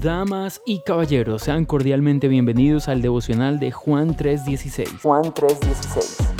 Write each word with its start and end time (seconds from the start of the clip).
Damas 0.00 0.60
y 0.66 0.82
caballeros, 0.82 1.42
sean 1.42 1.64
cordialmente 1.64 2.28
bienvenidos 2.28 2.88
al 2.88 3.00
devocional 3.00 3.58
de 3.58 3.72
Juan 3.72 4.14
3:16. 4.14 5.00
Juan 5.02 5.32
3:16. 5.32 6.36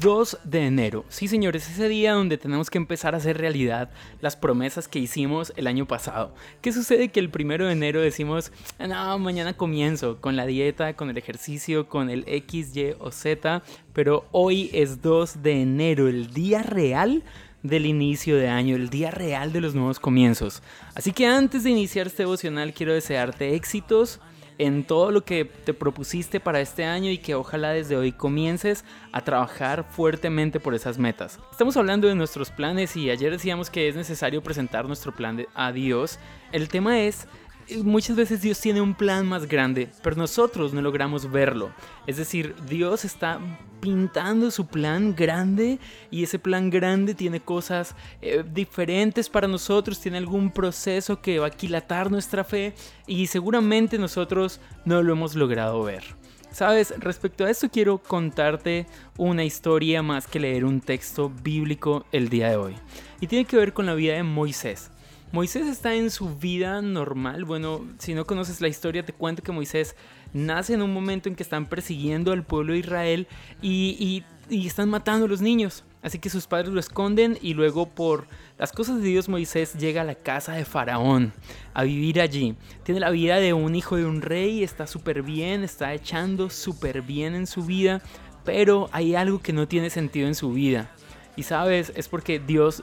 2 0.00 0.38
de 0.44 0.66
enero. 0.66 1.04
Sí, 1.08 1.26
señores, 1.26 1.68
ese 1.68 1.88
día 1.88 2.12
donde 2.12 2.38
tenemos 2.38 2.70
que 2.70 2.78
empezar 2.78 3.14
a 3.14 3.18
hacer 3.18 3.36
realidad 3.36 3.90
las 4.20 4.36
promesas 4.36 4.86
que 4.86 5.00
hicimos 5.00 5.52
el 5.56 5.66
año 5.66 5.86
pasado. 5.86 6.34
¿Qué 6.60 6.72
sucede? 6.72 7.08
Que 7.08 7.18
el 7.18 7.30
primero 7.30 7.66
de 7.66 7.72
enero 7.72 8.00
decimos, 8.00 8.52
no, 8.78 9.18
mañana 9.18 9.56
comienzo 9.56 10.20
con 10.20 10.36
la 10.36 10.46
dieta, 10.46 10.94
con 10.94 11.10
el 11.10 11.18
ejercicio, 11.18 11.88
con 11.88 12.10
el 12.10 12.22
X, 12.28 12.76
Y 12.76 12.92
o 13.00 13.10
Z, 13.10 13.64
pero 13.92 14.24
hoy 14.30 14.70
es 14.72 15.02
2 15.02 15.42
de 15.42 15.62
enero, 15.62 16.06
el 16.06 16.32
día 16.32 16.62
real 16.62 17.24
del 17.62 17.86
inicio 17.86 18.36
de 18.36 18.48
año, 18.48 18.76
el 18.76 18.90
día 18.90 19.10
real 19.10 19.52
de 19.52 19.60
los 19.60 19.74
nuevos 19.74 19.98
comienzos. 20.00 20.62
Así 20.94 21.12
que 21.12 21.26
antes 21.26 21.64
de 21.64 21.70
iniciar 21.70 22.06
este 22.06 22.22
devocional 22.22 22.72
quiero 22.72 22.94
desearte 22.94 23.54
éxitos 23.54 24.20
en 24.58 24.84
todo 24.84 25.12
lo 25.12 25.24
que 25.24 25.44
te 25.44 25.72
propusiste 25.72 26.40
para 26.40 26.60
este 26.60 26.84
año 26.84 27.10
y 27.10 27.18
que 27.18 27.34
ojalá 27.34 27.70
desde 27.70 27.96
hoy 27.96 28.12
comiences 28.12 28.84
a 29.12 29.22
trabajar 29.22 29.86
fuertemente 29.88 30.58
por 30.60 30.74
esas 30.74 30.98
metas. 30.98 31.38
Estamos 31.52 31.76
hablando 31.76 32.08
de 32.08 32.16
nuestros 32.16 32.50
planes 32.50 32.96
y 32.96 33.08
ayer 33.10 33.30
decíamos 33.30 33.70
que 33.70 33.88
es 33.88 33.94
necesario 33.94 34.42
presentar 34.42 34.86
nuestro 34.86 35.14
plan 35.14 35.46
a 35.54 35.72
Dios. 35.72 36.18
El 36.50 36.68
tema 36.68 37.00
es 37.00 37.28
muchas 37.76 38.16
veces 38.16 38.42
Dios 38.42 38.60
tiene 38.60 38.80
un 38.80 38.94
plan 38.94 39.26
más 39.26 39.46
grande, 39.46 39.88
pero 40.02 40.16
nosotros 40.16 40.72
no 40.72 40.80
logramos 40.82 41.30
verlo. 41.30 41.70
Es 42.06 42.16
decir, 42.16 42.54
Dios 42.68 43.04
está 43.04 43.40
pintando 43.80 44.50
su 44.50 44.66
plan 44.66 45.14
grande 45.14 45.78
y 46.10 46.24
ese 46.24 46.38
plan 46.38 46.70
grande 46.70 47.14
tiene 47.14 47.40
cosas 47.40 47.94
eh, 48.20 48.44
diferentes 48.52 49.28
para 49.28 49.46
nosotros, 49.46 50.00
tiene 50.00 50.18
algún 50.18 50.50
proceso 50.50 51.20
que 51.20 51.38
va 51.38 51.46
a 51.46 51.48
aquilatar 51.48 52.10
nuestra 52.10 52.44
fe 52.44 52.74
y 53.06 53.26
seguramente 53.26 53.98
nosotros 53.98 54.60
no 54.84 55.02
lo 55.02 55.12
hemos 55.12 55.34
logrado 55.34 55.82
ver. 55.82 56.02
Sabes, 56.50 56.94
respecto 56.98 57.44
a 57.44 57.50
esto 57.50 57.68
quiero 57.68 57.98
contarte 57.98 58.86
una 59.16 59.44
historia 59.44 60.02
más 60.02 60.26
que 60.26 60.40
leer 60.40 60.64
un 60.64 60.80
texto 60.80 61.30
bíblico 61.42 62.06
el 62.10 62.30
día 62.30 62.48
de 62.48 62.56
hoy. 62.56 62.74
Y 63.20 63.26
tiene 63.26 63.44
que 63.44 63.58
ver 63.58 63.72
con 63.74 63.86
la 63.86 63.94
vida 63.94 64.14
de 64.14 64.22
Moisés. 64.22 64.90
Moisés 65.30 65.66
está 65.66 65.94
en 65.94 66.10
su 66.10 66.36
vida 66.36 66.80
normal. 66.80 67.44
Bueno, 67.44 67.86
si 67.98 68.14
no 68.14 68.26
conoces 68.26 68.62
la 68.62 68.68
historia, 68.68 69.04
te 69.04 69.12
cuento 69.12 69.42
que 69.42 69.52
Moisés 69.52 69.94
nace 70.32 70.72
en 70.72 70.80
un 70.80 70.92
momento 70.92 71.28
en 71.28 71.34
que 71.34 71.42
están 71.42 71.66
persiguiendo 71.66 72.32
al 72.32 72.44
pueblo 72.44 72.72
de 72.72 72.78
Israel 72.78 73.28
y, 73.60 74.24
están 74.50 74.88
matando 74.88 75.26
a 75.26 75.28
los 75.28 75.42
niños. 75.42 75.84
Así 76.00 76.18
que 76.18 76.30
sus 76.30 76.46
padres 76.46 76.70
lo 76.70 76.80
esconden 76.80 77.36
y 77.42 77.52
luego 77.52 77.86
por 77.86 78.26
las 78.56 78.72
cosas 78.72 79.02
de 79.02 79.08
Dios 79.08 79.28
Moisés 79.28 79.74
llega 79.74 80.00
a 80.00 80.04
la 80.04 80.14
casa 80.14 80.52
de 80.52 80.64
Faraón 80.64 81.34
a 81.74 81.82
vivir 81.82 82.22
allí. 82.22 82.54
Tiene 82.84 83.00
la 83.00 83.10
vida 83.10 83.36
de 83.36 83.52
un 83.52 83.74
hijo 83.74 83.96
de 83.96 84.06
un 84.06 84.22
rey, 84.22 84.62
está 84.62 84.86
súper 84.86 85.22
bien, 85.22 85.62
está 85.62 85.92
echando 85.92 86.48
súper 86.48 87.02
bien 87.02 87.34
en 87.34 87.46
su 87.46 87.64
vida, 87.64 88.00
pero 88.44 88.88
hay 88.92 89.14
algo 89.14 89.40
que 89.40 89.52
no 89.52 89.68
tiene 89.68 89.90
sentido 89.90 90.26
en 90.26 90.34
su 90.34 90.52
vida. 90.52 90.90
Y 91.38 91.44
sabes, 91.44 91.92
es 91.94 92.08
porque 92.08 92.40
Dios 92.40 92.82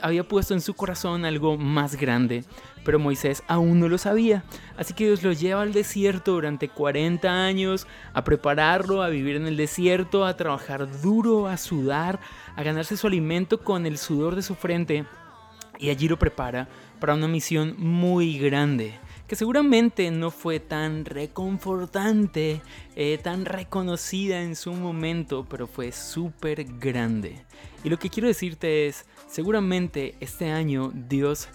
había 0.00 0.22
puesto 0.22 0.54
en 0.54 0.60
su 0.60 0.74
corazón 0.74 1.24
algo 1.24 1.58
más 1.58 1.96
grande, 1.96 2.44
pero 2.84 3.00
Moisés 3.00 3.42
aún 3.48 3.80
no 3.80 3.88
lo 3.88 3.98
sabía. 3.98 4.44
Así 4.76 4.94
que 4.94 5.06
Dios 5.06 5.24
lo 5.24 5.32
lleva 5.32 5.62
al 5.62 5.72
desierto 5.72 6.34
durante 6.34 6.68
40 6.68 7.28
años, 7.28 7.88
a 8.14 8.22
prepararlo, 8.22 9.02
a 9.02 9.08
vivir 9.08 9.34
en 9.34 9.48
el 9.48 9.56
desierto, 9.56 10.24
a 10.24 10.36
trabajar 10.36 10.88
duro, 11.02 11.48
a 11.48 11.56
sudar, 11.56 12.20
a 12.54 12.62
ganarse 12.62 12.96
su 12.96 13.08
alimento 13.08 13.64
con 13.64 13.86
el 13.86 13.98
sudor 13.98 14.36
de 14.36 14.42
su 14.42 14.54
frente. 14.54 15.04
Y 15.80 15.90
allí 15.90 16.06
lo 16.06 16.16
prepara 16.16 16.68
para 17.00 17.14
una 17.14 17.26
misión 17.26 17.74
muy 17.76 18.38
grande 18.38 19.00
que 19.26 19.36
seguramente 19.36 20.10
no 20.10 20.30
fue 20.30 20.60
tan 20.60 21.04
reconfortante, 21.04 22.62
eh, 22.94 23.18
tan 23.22 23.44
reconocida 23.44 24.42
en 24.42 24.56
su 24.56 24.72
momento, 24.72 25.46
pero 25.48 25.66
fue 25.66 25.92
súper 25.92 26.64
grande. 26.78 27.44
Y 27.82 27.90
lo 27.90 27.98
que 27.98 28.10
quiero 28.10 28.28
decirte 28.28 28.86
es, 28.86 29.06
seguramente 29.28 30.14
este 30.20 30.50
año 30.50 30.92
Dios 30.94 31.48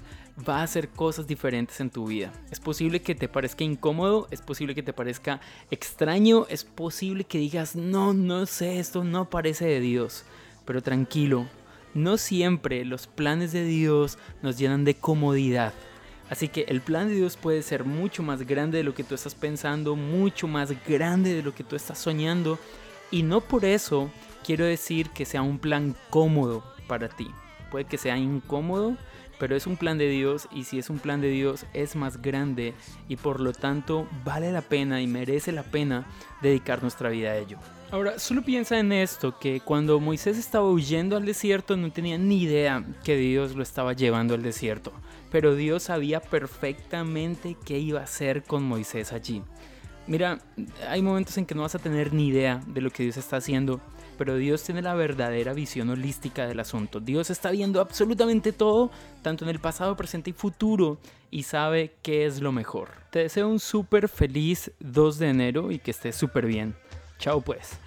va 0.48 0.60
a 0.60 0.64
hacer 0.64 0.90
cosas 0.90 1.28
diferentes 1.28 1.80
en 1.80 1.90
tu 1.90 2.08
vida. 2.08 2.32
Es 2.52 2.60
posible 2.60 3.02
que 3.02 3.16
te 3.16 3.28
parezca 3.28 3.64
incómodo, 3.64 4.28
es 4.32 4.42
posible 4.42 4.76
que 4.76 4.84
te 4.84 4.94
parezca 4.94 5.40
extraño, 5.70 6.46
es 6.50 6.64
posible 6.64 7.24
que 7.24 7.38
digas, 7.38 7.76
no, 7.76 8.14
no 8.14 8.46
sé, 8.46 8.80
esto 8.80 9.04
no 9.04 9.30
parece 9.30 9.66
de 9.66 9.80
Dios. 9.80 10.26
Pero 10.66 10.82
tranquilo, 10.82 11.48
no 11.94 12.18
siempre 12.18 12.86
los 12.86 13.08
planes 13.08 13.52
de 13.52 13.64
Dios 13.66 14.18
nos 14.42 14.58
llenan 14.58 14.84
de 14.84 14.96
comodidad. 14.96 15.74
Así 16.32 16.48
que 16.48 16.62
el 16.70 16.80
plan 16.80 17.10
de 17.10 17.16
Dios 17.16 17.36
puede 17.36 17.62
ser 17.62 17.84
mucho 17.84 18.24
más 18.24 18.44
grande 18.44 18.78
de 18.78 18.86
lo 18.86 18.96
que 18.96 19.04
tú 19.04 19.16
estás 19.16 19.36
pensando, 19.36 19.98
mucho 19.98 20.48
más 20.48 20.72
grande 20.88 21.34
de 21.34 21.44
lo 21.44 21.54
que 21.54 21.66
tú 21.66 21.76
estás 21.76 22.00
soñando. 22.00 22.58
Y 23.12 23.24
no 23.24 23.42
por 23.42 23.66
eso 23.66 24.10
quiero 24.42 24.64
decir 24.64 25.10
que 25.10 25.26
sea 25.26 25.42
un 25.42 25.60
plan 25.60 25.94
cómodo 26.10 26.64
para 26.88 27.10
ti. 27.10 27.28
Puede 27.70 27.84
que 27.84 27.98
sea 27.98 28.18
incómodo, 28.18 28.96
pero 29.40 29.58
es 29.58 29.68
un 29.68 29.76
plan 29.76 29.98
de 29.98 30.08
Dios 30.08 30.48
y 30.54 30.64
si 30.64 30.80
es 30.80 30.90
un 30.90 31.00
plan 31.00 31.20
de 31.20 31.28
Dios 31.28 31.66
es 31.74 31.98
más 31.98 32.22
grande 32.22 32.76
y 33.10 33.18
por 33.18 33.42
lo 33.42 33.52
tanto 33.52 34.08
vale 34.24 34.54
la 34.54 34.62
pena 34.62 35.02
y 35.02 35.08
merece 35.08 35.52
la 35.52 35.64
pena 35.64 36.06
dedicar 36.42 36.82
nuestra 36.82 37.10
vida 37.10 37.32
a 37.32 37.38
ello. 37.38 37.58
Ahora, 37.92 38.20
solo 38.20 38.42
piensa 38.42 38.80
en 38.80 38.94
esto, 38.94 39.38
que 39.38 39.60
cuando 39.60 40.00
Moisés 40.00 40.38
estaba 40.38 40.70
huyendo 40.70 41.18
al 41.18 41.26
desierto 41.26 41.76
no 41.76 41.92
tenía 41.92 42.18
ni 42.18 42.44
idea 42.44 42.86
que 43.04 43.18
Dios 43.18 43.54
lo 43.54 43.64
estaba 43.64 43.92
llevando 43.92 44.34
al 44.34 44.42
desierto, 44.42 44.94
pero 45.30 45.56
Dios 45.56 45.84
sabía 45.84 46.22
perfectamente 46.22 47.58
qué 47.66 47.80
iba 47.80 48.00
a 48.00 48.06
hacer 48.06 48.44
con 48.44 48.64
Moisés 48.64 49.12
allí. 49.12 49.44
Mira, 50.08 50.40
hay 50.88 51.02
momentos 51.02 51.38
en 51.38 51.46
que 51.46 51.54
no 51.54 51.64
vas 51.64 51.76
a 51.76 51.80
tener 51.80 52.14
ni 52.14 52.28
idea 52.28 52.62
de 52.66 52.80
lo 52.80 52.92
que 52.92 53.04
Dios 53.04 53.18
está 53.18 53.36
haciendo, 53.36 53.82
pero 54.18 54.38
Dios 54.38 54.64
tiene 54.64 54.82
la 54.82 54.94
verdadera 54.94 55.52
visión 55.52 55.90
holística 55.90 56.48
del 56.48 56.62
asunto. 56.62 57.02
Dios 57.02 57.30
está 57.30 57.52
viendo 57.52 57.82
absolutamente 57.82 58.54
todo, 58.54 58.90
tanto 59.22 59.44
en 59.44 59.50
el 59.50 59.60
pasado, 59.60 59.98
presente 59.98 60.30
y 60.30 60.34
futuro, 60.34 60.98
y 61.30 61.44
sabe 61.44 61.94
qué 62.02 62.26
es 62.26 62.42
lo 62.42 62.54
mejor. 62.54 62.88
Te 63.10 63.20
deseo 63.20 63.50
un 63.50 63.60
súper 63.60 64.08
feliz 64.08 64.72
2 64.80 65.20
de 65.20 65.28
enero 65.28 65.72
y 65.72 65.80
que 65.80 65.92
estés 65.92 66.16
súper 66.16 66.46
bien. 66.46 66.74
Chao 67.22 67.40
pues. 67.40 67.78